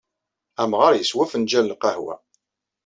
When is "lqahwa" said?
1.71-2.15